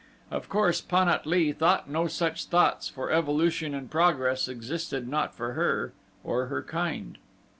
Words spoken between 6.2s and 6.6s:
or